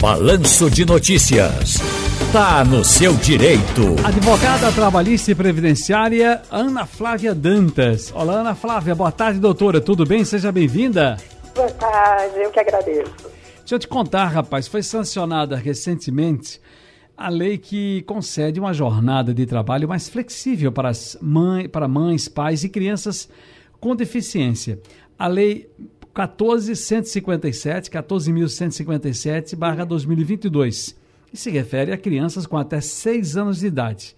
Balanço 0.00 0.68
de 0.70 0.84
Notícias. 0.84 1.78
Tá 2.30 2.62
no 2.62 2.84
seu 2.84 3.14
direito. 3.14 3.96
Advogada 4.04 4.70
trabalhista 4.70 5.30
e 5.30 5.34
previdenciária 5.34 6.42
Ana 6.50 6.84
Flávia 6.84 7.34
Dantas. 7.34 8.12
Olá, 8.14 8.34
Ana 8.34 8.54
Flávia. 8.54 8.94
Boa 8.94 9.10
tarde, 9.10 9.40
doutora. 9.40 9.80
Tudo 9.80 10.04
bem? 10.04 10.22
Seja 10.22 10.52
bem-vinda. 10.52 11.16
Boa 11.54 11.70
tarde, 11.70 12.36
eu 12.36 12.50
que 12.50 12.60
agradeço. 12.60 13.10
Deixa 13.60 13.74
eu 13.74 13.78
te 13.78 13.88
contar, 13.88 14.26
rapaz. 14.26 14.68
Foi 14.68 14.82
sancionada 14.82 15.56
recentemente 15.56 16.60
a 17.16 17.30
lei 17.30 17.56
que 17.56 18.02
concede 18.02 18.60
uma 18.60 18.74
jornada 18.74 19.32
de 19.32 19.46
trabalho 19.46 19.88
mais 19.88 20.10
flexível 20.10 20.70
para, 20.70 20.90
as 20.90 21.16
mãe, 21.22 21.68
para 21.68 21.88
mães, 21.88 22.28
pais 22.28 22.62
e 22.64 22.68
crianças 22.68 23.30
com 23.80 23.96
deficiência. 23.96 24.78
A 25.18 25.26
lei 25.26 25.70
14.157, 26.16 27.90
14.157, 27.90 29.54
barra 29.54 29.84
2022, 29.84 30.98
e 31.30 31.36
se 31.36 31.50
refere 31.50 31.92
a 31.92 31.98
crianças 31.98 32.46
com 32.46 32.56
até 32.56 32.80
6 32.80 33.36
anos 33.36 33.60
de 33.60 33.66
idade. 33.66 34.16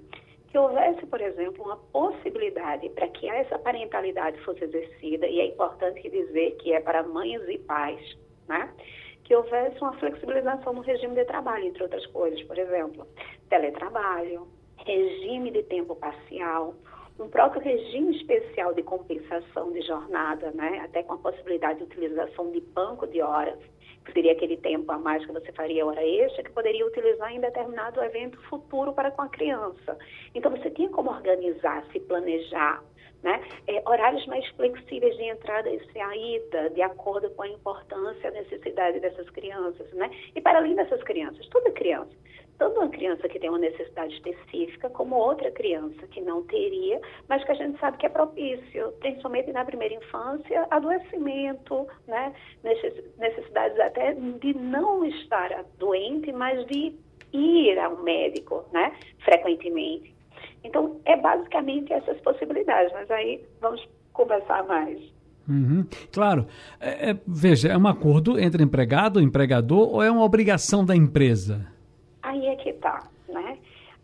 que 0.54 0.58
houvesse, 0.58 1.04
por 1.06 1.20
exemplo, 1.20 1.64
uma 1.64 1.76
possibilidade 1.76 2.88
para 2.90 3.08
que 3.08 3.28
essa 3.28 3.58
parentalidade 3.58 4.40
fosse 4.44 4.62
exercida, 4.62 5.26
e 5.26 5.40
é 5.40 5.46
importante 5.46 6.08
dizer 6.08 6.52
que 6.58 6.72
é 6.72 6.78
para 6.78 7.02
mães 7.02 7.42
e 7.48 7.58
pais, 7.58 8.16
né? 8.46 8.72
que 9.24 9.34
houvesse 9.34 9.76
uma 9.80 9.94
flexibilização 9.94 10.72
no 10.72 10.82
regime 10.82 11.16
de 11.16 11.24
trabalho, 11.24 11.64
entre 11.64 11.82
outras 11.82 12.06
coisas, 12.06 12.40
por 12.44 12.56
exemplo, 12.56 13.04
teletrabalho, 13.48 14.46
regime 14.76 15.50
de 15.50 15.64
tempo 15.64 15.96
parcial, 15.96 16.76
um 17.18 17.28
próprio 17.28 17.60
regime 17.60 18.16
especial 18.16 18.72
de 18.74 18.84
compensação 18.84 19.72
de 19.72 19.80
jornada, 19.80 20.52
né? 20.52 20.82
até 20.84 21.02
com 21.02 21.14
a 21.14 21.18
possibilidade 21.18 21.80
de 21.80 21.84
utilização 21.86 22.52
de 22.52 22.60
banco 22.60 23.08
de 23.08 23.20
horas, 23.20 23.58
seria 24.12 24.32
aquele 24.32 24.56
tempo 24.56 24.90
a 24.92 24.98
mais 24.98 25.24
que 25.24 25.32
você 25.32 25.52
faria 25.52 25.86
hora 25.86 26.04
extra, 26.04 26.42
que 26.42 26.50
poderia 26.50 26.86
utilizar 26.86 27.32
em 27.32 27.40
determinado 27.40 28.02
evento 28.02 28.40
futuro 28.42 28.92
para 28.92 29.10
com 29.10 29.22
a 29.22 29.28
criança. 29.28 29.96
Então, 30.34 30.50
você 30.50 30.70
tinha 30.70 30.88
como 30.90 31.10
organizar, 31.10 31.84
se 31.92 32.00
planejar, 32.00 32.82
né? 33.24 33.42
É, 33.66 33.82
horários 33.88 34.24
mais 34.26 34.46
flexíveis 34.50 35.16
de 35.16 35.24
entrada 35.24 35.70
e 35.70 35.80
saída, 35.92 36.68
de 36.70 36.82
acordo 36.82 37.30
com 37.30 37.42
a 37.42 37.48
importância 37.48 38.26
e 38.26 38.26
a 38.28 38.42
necessidade 38.42 39.00
dessas 39.00 39.28
crianças, 39.30 39.90
né? 39.94 40.10
E 40.36 40.40
para 40.42 40.58
além 40.58 40.74
dessas 40.74 41.02
crianças, 41.02 41.48
toda 41.48 41.70
criança 43.04 43.28
que 43.28 43.38
tem 43.38 43.50
uma 43.50 43.58
necessidade 43.58 44.14
específica, 44.14 44.88
como 44.88 45.14
outra 45.14 45.50
criança 45.50 46.06
que 46.06 46.22
não 46.22 46.42
teria, 46.44 46.98
mas 47.28 47.44
que 47.44 47.52
a 47.52 47.54
gente 47.54 47.78
sabe 47.78 47.98
que 47.98 48.06
é 48.06 48.08
propício, 48.08 48.92
principalmente 49.00 49.52
na 49.52 49.62
primeira 49.62 49.94
infância, 49.94 50.66
adoecimento, 50.70 51.86
né? 52.08 52.32
necessidades 53.18 53.78
até 53.78 54.14
de 54.14 54.54
não 54.54 55.04
estar 55.04 55.64
doente, 55.78 56.32
mas 56.32 56.66
de 56.66 56.94
ir 57.34 57.78
ao 57.78 58.02
médico, 58.02 58.64
né? 58.72 58.92
frequentemente. 59.22 60.14
Então, 60.62 60.98
é 61.04 61.14
basicamente 61.14 61.92
essas 61.92 62.18
possibilidades, 62.22 62.90
mas 62.94 63.10
aí 63.10 63.44
vamos 63.60 63.86
conversar 64.14 64.64
mais. 64.64 64.98
Uhum. 65.46 65.84
Claro. 66.10 66.46
É, 66.80 67.10
é, 67.10 67.18
veja, 67.26 67.68
é 67.68 67.76
um 67.76 67.86
acordo 67.86 68.40
entre 68.40 68.62
empregado 68.62 69.20
e 69.20 69.24
empregador 69.24 69.94
ou 69.94 70.02
é 70.02 70.10
uma 70.10 70.24
obrigação 70.24 70.82
da 70.82 70.96
empresa? 70.96 71.73
Que 72.64 72.70
está, 72.70 73.06
né? 73.28 73.58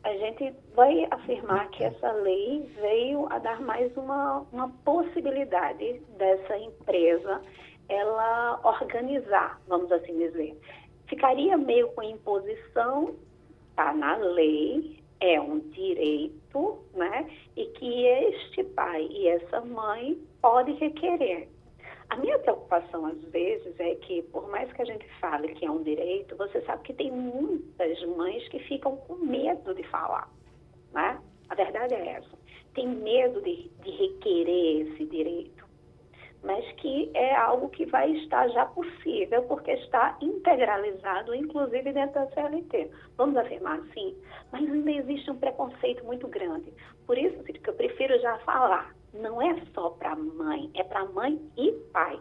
A 0.05 0.13
gente 0.13 0.55
vai 0.75 1.09
afirmar 1.11 1.71
que 1.71 1.83
essa 1.83 2.13
lei 2.13 2.71
veio 2.79 3.27
a 3.33 3.39
dar 3.39 3.59
mais 3.59 3.91
uma, 3.97 4.45
uma 4.53 4.69
possibilidade 4.85 5.99
dessa 6.19 6.59
empresa 6.59 7.41
ela 7.89 8.61
organizar, 8.63 9.59
vamos 9.67 9.91
assim 9.91 10.15
dizer. 10.19 10.61
Ficaria 11.07 11.57
meio 11.57 11.89
com 11.93 12.03
imposição, 12.03 13.15
tá 13.75 13.95
na 13.95 14.19
lei, 14.19 14.99
é 15.21 15.41
um 15.41 15.59
direito, 15.59 16.85
né? 16.93 17.27
E 17.57 17.65
que 17.65 18.05
este 18.05 18.63
pai 18.63 19.07
e 19.11 19.27
essa 19.27 19.63
mãe 19.63 20.19
pode 20.43 20.73
requerer. 20.73 21.49
A 22.11 22.17
minha 22.17 22.39
preocupação, 22.41 23.07
às 23.07 23.23
vezes, 23.31 23.79
é 23.79 23.95
que, 23.95 24.23
por 24.23 24.49
mais 24.51 24.71
que 24.73 24.83
a 24.83 24.85
gente 24.85 25.09
fale 25.21 25.55
que 25.55 25.65
é 25.65 25.71
um 25.71 25.83
direito, 25.83 26.37
você 26.37 26.61
sabe 26.63 26.83
que 26.83 26.93
tem 26.93 27.11
muitas 27.11 28.05
mães 28.17 28.47
que 28.49 28.59
ficam 28.59 28.97
com 28.97 29.15
medo 29.15 29.73
de 29.75 29.85
falar, 29.85 30.29
né? 30.93 31.21
A 31.49 31.55
verdade 31.55 31.95
é 31.95 32.15
essa. 32.15 32.37
Tem 32.75 32.89
medo 32.89 33.41
de, 33.43 33.71
de 33.83 33.91
requerer 33.91 34.89
esse 34.89 35.05
direito, 35.07 35.65
mas 36.43 36.65
que 36.73 37.13
é 37.15 37.33
algo 37.37 37.69
que 37.69 37.87
vai 37.87 38.11
estar 38.11 38.49
já 38.49 38.67
possível, 38.67 39.45
porque 39.45 39.71
está 39.71 40.19
integralizado, 40.21 41.33
inclusive 41.33 41.93
dentro 41.93 42.15
da 42.15 42.27
CLT. 42.33 42.91
Vamos 43.17 43.37
afirmar 43.37 43.79
assim? 43.79 44.17
Mas 44.51 44.69
ainda 44.69 44.91
existe 44.91 45.31
um 45.31 45.39
preconceito 45.39 46.05
muito 46.05 46.27
grande. 46.27 46.73
Por 47.07 47.17
isso 47.17 47.41
que 47.45 47.71
eu 47.71 47.75
prefiro 47.75 48.19
já 48.21 48.37
falar 48.41 48.95
não 49.13 49.41
é 49.43 49.61
só 49.75 49.91
para 49.91 50.15
mãe, 50.17 50.71
é 50.75 50.83
para 50.85 51.05
mãe 51.07 51.41
e 51.57 51.73
pai. 51.93 52.19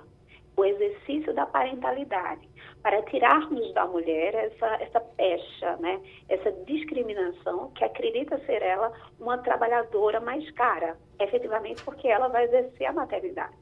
O 0.57 0.65
exercício 0.65 1.33
da 1.33 1.45
parentalidade, 1.45 2.49
para 2.83 3.01
tirarmos 3.03 3.73
da 3.73 3.85
mulher 3.85 4.33
essa, 4.35 4.67
essa 4.81 4.99
pecha, 4.99 5.77
né? 5.77 6.01
essa 6.27 6.51
discriminação 6.65 7.71
que 7.71 7.83
acredita 7.83 8.37
ser 8.45 8.61
ela 8.61 8.91
uma 9.19 9.37
trabalhadora 9.37 10.19
mais 10.19 10.49
cara, 10.51 10.97
efetivamente 11.17 11.81
porque 11.83 12.09
ela 12.09 12.27
vai 12.27 12.43
exercer 12.43 12.87
a 12.87 12.93
maternidade. 12.93 13.55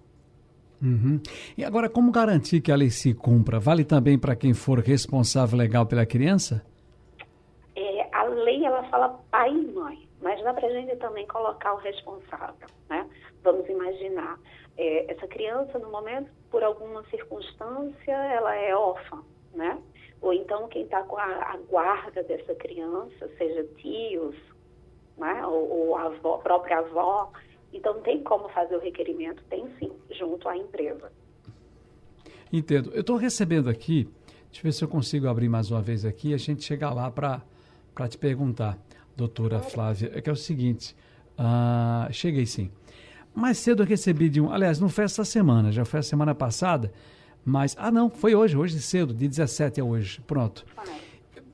Uhum. 0.82 1.20
E 1.56 1.64
agora, 1.64 1.90
como 1.90 2.12
garantir 2.12 2.62
que 2.62 2.72
a 2.72 2.76
lei 2.76 2.90
se 2.90 3.14
cumpra? 3.14 3.60
Vale 3.60 3.84
também 3.84 4.18
para 4.18 4.36
quem 4.36 4.54
for 4.54 4.80
responsável 4.80 5.58
legal 5.58 5.86
pela 5.86 6.06
criança? 6.06 6.66
É, 7.76 8.08
a 8.12 8.24
lei 8.24 8.64
ela 8.64 8.84
fala 8.86 9.20
pai 9.30 9.52
e 9.52 9.72
mãe 9.72 10.08
mas 10.22 10.44
dá 10.44 10.54
para 10.54 10.68
a 10.68 10.72
gente 10.72 10.96
também 10.98 11.28
colocar 11.28 11.74
o 11.74 11.78
responsável, 11.78 12.68
né? 12.90 13.07
Vamos 13.44 13.68
imaginar, 13.70 14.40
é, 14.78 15.12
essa 15.12 15.28
criança, 15.28 15.80
no 15.80 15.90
momento, 15.92 16.30
por 16.52 16.64
alguma 16.64 17.04
circunstância, 17.10 18.12
ela 18.12 18.56
é 18.56 18.76
órfã, 18.76 19.24
né? 19.54 19.82
Ou 20.22 20.34
então 20.34 20.68
quem 20.68 20.84
está 20.84 21.04
com 21.04 21.18
a, 21.18 21.24
a, 21.24 21.58
guarda 21.70 22.24
dessa 22.24 22.56
criança, 22.56 23.30
seja 23.38 23.64
tios, 23.78 24.36
né? 25.18 25.46
Ou, 25.46 25.70
ou 25.70 25.96
a 25.96 26.04
avó, 26.04 26.38
própria 26.38 26.80
avó, 26.80 27.32
então 27.74 28.02
tem 28.02 28.24
como 28.24 28.50
fazer 28.50 28.76
o 28.76 28.80
requerimento, 28.80 29.44
tem 29.50 29.68
sim, 29.80 29.92
junto 30.12 30.48
à 30.48 30.58
empresa. 30.58 31.12
Entendo. 32.52 32.92
Eu 32.94 33.02
estou 33.02 33.18
recebendo 33.18 33.70
aqui, 33.70 34.08
deixa 34.46 34.60
eu 34.60 34.64
ver 34.64 34.72
se 34.72 34.84
eu 34.84 34.88
consigo 34.88 35.28
abrir 35.28 35.50
mais 35.50 35.70
uma 35.70 35.82
vez 35.82 36.06
aqui, 36.06 36.34
a 36.34 36.38
gente 36.38 36.64
chegar 36.64 36.94
lá 36.94 37.12
para 37.12 37.42
te 38.08 38.18
perguntar 38.18 38.78
doutora 39.16 39.60
Flávia, 39.60 40.12
é 40.14 40.22
que 40.22 40.30
é 40.30 40.34
o 40.34 40.36
seguinte, 40.36 40.96
uh, 41.38 42.12
cheguei 42.14 42.46
sim. 42.46 42.72
Mais 43.38 43.60
cedo 43.60 43.84
eu 43.84 43.88
recebi 43.88 44.30
de 44.30 44.42
um, 44.42 44.52
aliás, 44.52 44.80
não 44.80 44.90
foi 44.90 45.04
essa 45.04 45.24
semana, 45.24 45.72
já 45.72 45.86
foi 45.86 46.00
a 46.00 46.04
semana 46.04 46.34
passada, 46.34 46.92
mas, 47.46 47.76
ah 47.78 47.92
não, 47.92 48.10
foi 48.10 48.34
hoje, 48.34 48.58
hoje 48.58 48.82
cedo, 48.82 49.14
de 49.14 49.28
17 49.28 49.80
a 49.80 49.84
hoje, 49.84 50.20
pronto. 50.26 50.66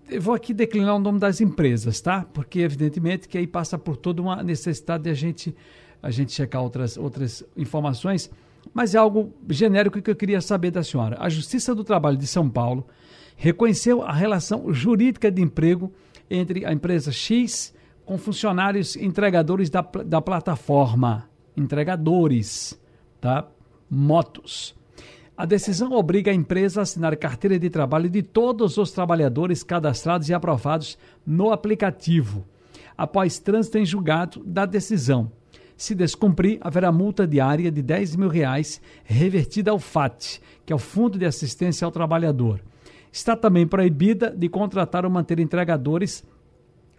Eu 0.10 0.22
vou 0.22 0.34
aqui 0.34 0.54
declinar 0.54 0.96
o 0.96 1.00
nome 1.00 1.20
das 1.20 1.42
empresas, 1.42 2.00
tá? 2.00 2.26
Porque 2.34 2.60
evidentemente 2.60 3.28
que 3.28 3.38
aí 3.38 3.46
passa 3.46 3.78
por 3.78 3.98
toda 3.98 4.22
uma 4.22 4.42
necessidade 4.42 5.04
de 5.04 5.10
a 5.10 5.14
gente, 5.14 5.54
a 6.02 6.10
gente 6.10 6.32
checar 6.32 6.64
outras, 6.64 6.96
outras 6.96 7.44
informações, 7.58 8.32
mas 8.74 8.96
é 8.96 8.98
algo 8.98 9.34
genérico 9.50 10.02
que 10.02 10.10
eu 10.10 10.16
queria 10.16 10.40
saber 10.40 10.72
da 10.72 10.84
senhora. 10.86 11.18
A 11.20 11.28
Justiça 11.28 11.76
do 11.76 11.84
Trabalho 11.84 12.16
de 12.16 12.28
São 12.28 12.50
Paulo 12.50 12.88
reconheceu 13.36 14.02
a 14.04 14.14
relação 14.14 14.74
jurídica 14.74 15.30
de 15.30 15.42
emprego 15.42 15.92
entre 16.30 16.66
a 16.66 16.72
empresa 16.72 17.12
X 17.12 17.76
com 18.06 18.18
funcionários 18.18 18.96
entregadores 18.96 19.70
da, 19.70 19.82
da 19.82 20.22
plataforma. 20.22 21.33
Entregadores, 21.56 22.80
tá? 23.22 23.48
Motos. 23.90 24.76
A 25.36 25.46
decisão 25.46 25.94
obriga 25.94 26.30
a 26.30 26.34
empresa 26.34 26.82
a 26.82 26.84
assinar 26.84 27.18
carteira 27.18 27.58
de 27.58 27.70
trabalho 27.70 28.10
de 28.10 28.22
todos 28.22 28.78
os 28.78 28.92
trabalhadores 28.92 29.64
cadastrados 29.64 30.30
e 30.30 30.34
aprovados 30.34 30.98
no 31.26 31.52
aplicativo, 31.52 32.46
após 32.96 33.40
trânsito 33.40 33.78
em 33.80 33.86
julgado 33.86 34.44
da 34.46 34.66
decisão. 34.66 35.32
Se 35.76 35.96
descumprir, 35.96 36.60
haverá 36.62 36.92
multa 36.92 37.26
diária 37.26 37.72
de 37.72 37.82
10 37.82 38.16
mil 38.16 38.30
reais 38.30 38.80
revertida 39.04 39.72
ao 39.72 39.80
FAT, 39.80 40.40
que 40.66 40.72
é 40.72 40.76
o 40.76 40.80
Fundo 40.80 41.18
de 41.18 41.26
Assistência 41.26 41.84
ao 41.84 41.92
Trabalhador. 41.92 42.62
Está 43.12 43.36
também 43.36 43.68
proibida 43.68 44.30
de 44.30 44.48
contratar 44.48 45.04
ou 45.04 45.12
manter 45.12 45.40
entregadores 45.40 46.24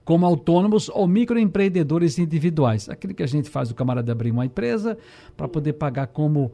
como 0.05 0.27
autônomos 0.27 0.89
ou 0.89 1.07
microempreendedores 1.07 2.19
individuais. 2.19 2.89
Aquilo 2.89 3.15
que 3.15 3.23
a 3.23 3.27
gente 3.27 3.49
faz, 3.49 3.71
o 3.71 3.75
camarada 3.75 4.13
abrir 4.13 4.31
uma 4.31 4.45
empresa 4.45 4.99
para 5.37 5.49
poder 5.49 5.75
pagar 5.75 6.09
como 6.09 6.53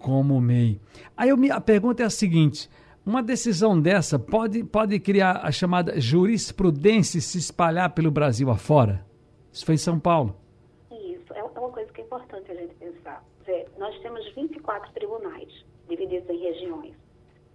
como 0.00 0.38
MEI. 0.38 0.78
Aí 1.16 1.30
eu, 1.30 1.38
a 1.50 1.60
pergunta 1.60 2.02
é 2.02 2.06
a 2.06 2.10
seguinte: 2.10 2.68
uma 3.06 3.22
decisão 3.22 3.80
dessa 3.80 4.18
pode, 4.18 4.62
pode 4.62 5.00
criar 5.00 5.40
a 5.42 5.50
chamada 5.50 5.98
jurisprudência 5.98 7.20
se 7.20 7.38
espalhar 7.38 7.90
pelo 7.94 8.10
Brasil 8.10 8.50
afora? 8.50 9.04
Isso 9.50 9.64
foi 9.64 9.76
em 9.76 9.78
São 9.78 9.98
Paulo. 9.98 10.36
Isso, 10.90 11.32
é, 11.32 11.38
é 11.38 11.42
uma 11.42 11.70
coisa 11.70 11.90
que 11.92 12.02
é 12.02 12.04
importante 12.04 12.50
a 12.50 12.54
gente 12.54 12.74
pensar. 12.74 13.24
Nós 13.78 13.98
temos 14.00 14.20
24 14.34 14.92
tribunais 14.92 15.48
divididos 15.88 16.28
em 16.28 16.38
regiões. 16.38 17.03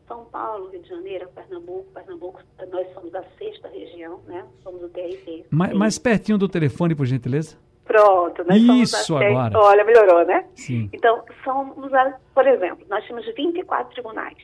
São 0.10 0.26
Paulo, 0.26 0.70
Rio 0.70 0.82
de 0.82 0.90
Janeiro, 0.90 1.30
Pernambuco, 1.36 1.86
Pernambuco, 1.94 2.42
nós 2.72 2.92
somos 2.96 3.14
a 3.14 3.24
sexta 3.38 3.68
região, 3.68 4.20
né? 4.26 4.44
Somos 4.64 4.82
o 4.82 4.90
TRT. 4.90 5.46
Mais, 5.52 5.72
mais 5.74 6.00
pertinho 6.00 6.38
do 6.40 6.50
telefone, 6.50 6.96
por 6.96 7.06
gentileza. 7.06 7.56
Pronto, 7.86 8.44
nós 8.44 8.58
Isso 8.58 8.98
somos 9.06 9.24
agora. 9.24 9.58
Olha, 9.60 9.84
melhorou, 9.84 10.26
né? 10.26 10.48
Sim. 10.56 10.90
Então, 10.92 11.24
somos, 11.44 11.94
a, 11.94 12.20
por 12.34 12.48
exemplo, 12.48 12.86
nós 12.90 13.06
temos 13.08 13.24
24 13.36 13.94
tribunais. 13.94 14.38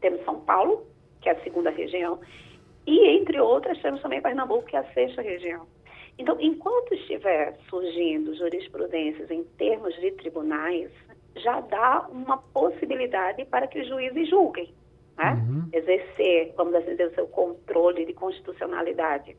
Temos 0.00 0.24
São 0.24 0.40
Paulo, 0.40 0.86
que 1.20 1.28
é 1.28 1.32
a 1.32 1.42
segunda 1.42 1.70
região, 1.70 2.18
e, 2.86 3.08
entre 3.18 3.38
outras, 3.40 3.80
temos 3.80 4.00
também 4.00 4.22
Pernambuco, 4.22 4.64
que 4.64 4.76
é 4.76 4.78
a 4.80 4.92
sexta 4.94 5.20
região. 5.20 5.66
Então, 6.18 6.36
enquanto 6.40 6.94
estiver 6.94 7.58
surgindo 7.68 8.34
jurisprudências 8.34 9.30
em 9.30 9.44
termos 9.58 9.94
de 9.96 10.10
tribunais, 10.12 10.90
já 11.36 11.60
dá 11.60 12.06
uma 12.10 12.38
possibilidade 12.38 13.44
para 13.46 13.66
que 13.66 13.80
os 13.80 13.88
juízes 13.88 14.28
julguem, 14.28 14.72
né? 15.16 15.32
Uhum. 15.32 15.68
exercer, 15.72 16.52
vamos 16.56 16.74
assim 16.74 16.90
dizer, 16.90 17.08
o 17.08 17.14
seu 17.14 17.26
controle 17.28 18.04
de 18.06 18.12
constitucionalidade 18.12 19.36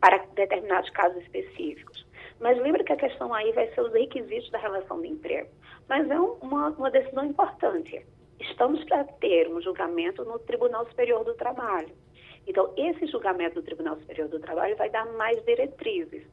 para 0.00 0.18
determinados 0.34 0.90
casos 0.90 1.22
específicos. 1.22 2.04
Mas 2.40 2.58
lembra 2.58 2.82
que 2.82 2.92
a 2.92 2.96
questão 2.96 3.32
aí 3.32 3.52
vai 3.52 3.72
ser 3.72 3.80
os 3.80 3.92
requisitos 3.92 4.50
da 4.50 4.58
relação 4.58 5.00
de 5.00 5.08
emprego. 5.08 5.48
Mas 5.88 6.10
é 6.10 6.18
uma, 6.18 6.70
uma 6.70 6.90
decisão 6.90 7.24
importante. 7.24 8.04
Estamos 8.40 8.82
para 8.84 9.04
ter 9.04 9.48
um 9.48 9.60
julgamento 9.62 10.24
no 10.24 10.40
Tribunal 10.40 10.84
Superior 10.86 11.24
do 11.24 11.34
Trabalho. 11.34 11.92
Então, 12.46 12.72
esse 12.76 13.06
julgamento 13.06 13.54
do 13.54 13.62
Tribunal 13.62 13.96
Superior 13.98 14.28
do 14.28 14.40
Trabalho 14.40 14.76
vai 14.76 14.90
dar 14.90 15.06
mais 15.12 15.40
diretrizes. 15.44 16.24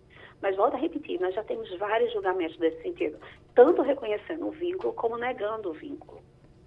Mas 0.42 0.56
volto 0.56 0.76
a 0.76 0.78
repetir, 0.78 1.20
nós 1.20 1.36
já 1.36 1.44
temos 1.44 1.70
vários 1.78 2.12
julgamentos 2.14 2.58
nesse 2.60 2.82
sentido, 2.82 3.18
tanto 3.54 3.82
reconhecendo 3.82 4.48
o 4.48 4.52
vínculo 4.52 4.94
como 4.94 5.18
negando 5.18 5.70
o 5.70 5.74
vínculo. 5.74 6.22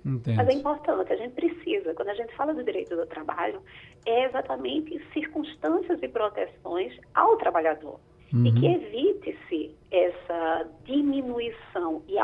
Entendo. 0.04 0.36
Mas 0.36 0.48
é 0.48 0.52
importante, 0.52 1.12
a 1.12 1.16
gente 1.16 1.34
precisa, 1.34 1.94
quando 1.94 2.08
a 2.08 2.14
gente 2.14 2.34
fala 2.34 2.52
do 2.52 2.64
direito 2.64 2.96
do 2.96 3.06
trabalho, 3.06 3.62
é 4.04 4.24
exatamente 4.24 5.00
circunstâncias 5.12 6.02
e 6.02 6.08
proteções 6.08 6.98
ao 7.14 7.36
trabalhador 7.36 8.00
uhum. 8.32 8.46
e 8.46 8.52
que 8.52 8.66
evite-se 8.66 9.76
essa 9.90 10.68
diminuição 10.84 12.02
e 12.08 12.16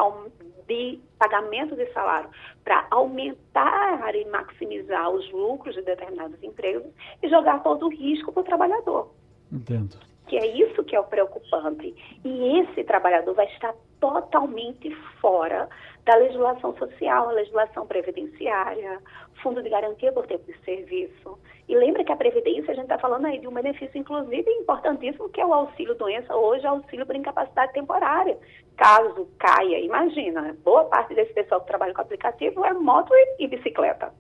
de 0.67 1.01
pagamento 1.19 1.77
de 1.77 1.91
salário 1.93 2.31
para 2.65 2.87
aumentar 2.91 4.15
e 4.15 4.25
maximizar 4.27 5.11
os 5.11 5.31
lucros 5.33 5.75
de 5.75 5.83
determinadas 5.83 6.43
empresas 6.43 6.93
e 7.23 7.29
jogar 7.29 7.63
todo 7.63 7.87
o 7.87 7.91
risco 7.91 8.33
para 8.33 8.41
o 8.41 8.45
trabalhador. 8.45 9.13
Entendo. 9.51 9.97
Que 10.27 10.37
é 10.37 10.47
isso 10.47 10.68
é 10.99 11.01
o 11.01 11.05
preocupante. 11.05 11.95
E 12.25 12.61
esse 12.61 12.85
trabalhador 12.85 13.35
vai 13.35 13.47
estar 13.47 13.75
totalmente 14.01 14.95
fora 15.21 15.69
da 16.05 16.17
legislação 16.17 16.75
social, 16.77 17.31
legislação 17.33 17.87
previdenciária, 17.87 19.01
fundo 19.43 19.63
de 19.63 19.69
garantia 19.69 20.13
por 20.13 20.27
tempo 20.27 20.45
de 20.45 20.59
serviço. 20.65 21.39
E 21.69 21.77
lembra 21.77 22.03
que 22.03 22.11
a 22.11 22.17
Previdência, 22.17 22.73
a 22.73 22.75
gente 22.75 22.85
está 22.85 22.99
falando 22.99 23.27
aí 23.27 23.39
de 23.39 23.47
um 23.47 23.53
benefício, 23.53 23.99
inclusive, 23.99 24.51
importantíssimo, 24.51 25.29
que 25.29 25.41
é 25.41 25.47
o 25.47 25.53
auxílio-doença, 25.53 26.35
hoje 26.35 26.67
auxílio 26.67 27.05
por 27.05 27.15
incapacidade 27.15 27.75
temporária. 27.75 28.39
Caso 28.77 29.29
caia, 29.39 29.79
imagina, 29.81 30.57
boa 30.65 30.85
parte 30.85 31.15
desse 31.15 31.35
pessoal 31.35 31.61
que 31.61 31.67
trabalha 31.67 31.93
com 31.93 32.01
aplicativo 32.01 32.65
é 32.65 32.73
moto 32.73 33.13
e, 33.13 33.45
e 33.45 33.49
bicicleta. 33.49 34.13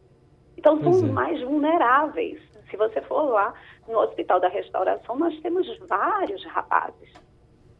Então, 0.59 0.79
são 0.83 1.09
é. 1.09 1.13
mais 1.13 1.41
vulneráveis. 1.41 2.39
Se 2.71 2.77
você 2.77 3.01
for 3.03 3.23
lá 3.31 3.55
no 3.87 3.99
Hospital 3.99 4.41
da 4.41 4.49
Restauração, 4.49 5.17
nós 5.17 5.39
temos 5.41 5.67
vários 5.87 6.45
rapazes 6.45 7.13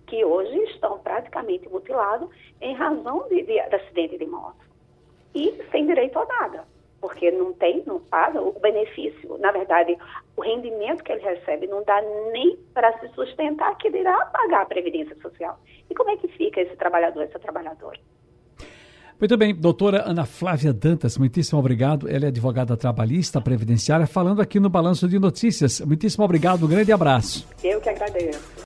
que 0.07 0.25
hoje 0.25 0.57
estão 0.65 0.99
praticamente 0.99 1.69
mutilados 1.69 2.31
em 2.61 2.75
razão 2.75 3.29
de, 3.29 3.43
de, 3.43 3.69
de 3.69 3.75
acidente 3.75 4.17
de 4.17 4.27
moto. 4.27 4.67
E 5.35 5.63
sem 5.71 5.87
direito 5.87 6.19
a 6.19 6.25
nada 6.25 6.65
porque 7.01 7.31
não 7.31 7.53
tem, 7.53 7.83
não 7.87 8.01
paga 8.01 8.41
o 8.41 8.53
benefício. 8.59 9.39
Na 9.39 9.53
verdade, 9.53 9.97
o 10.37 10.43
rendimento 10.43 11.05
que 11.05 11.13
ele 11.13 11.23
recebe 11.23 11.67
não 11.67 11.83
dá 11.85 12.01
nem 12.33 12.57
para 12.75 12.99
se 12.99 13.09
sustentar, 13.11 13.77
que 13.79 13.91
dirá 13.91 14.27
pagar 14.27 14.63
a 14.63 14.67
Previdência 14.67 15.17
Social. 15.17 15.59
E 15.89 15.95
como 15.95 16.11
é 16.11 16.17
que 16.17 16.29
fica 16.29 16.61
esse 16.61 16.77
trabalhador, 16.77 17.23
essa 17.23 17.39
trabalhadora? 17.39 17.99
Muito 19.21 19.37
bem, 19.37 19.53
doutora 19.53 20.05
Ana 20.09 20.25
Flávia 20.25 20.73
Dantas, 20.73 21.19
muitíssimo 21.19 21.59
obrigado. 21.59 22.09
Ela 22.09 22.27
é 22.27 22.29
advogada 22.29 22.77
trabalhista 22.77 23.41
previdenciária, 23.41 24.07
falando 24.07 24.41
aqui 24.41 24.61
no 24.61 24.69
Balanço 24.69 25.09
de 25.09 25.19
Notícias. 25.19 25.81
Muitíssimo 25.81 26.25
obrigado, 26.25 26.65
um 26.65 26.69
grande 26.69 26.93
abraço. 26.93 27.45
Eu 27.65 27.81
que 27.81 27.89
agradeço. 27.89 28.57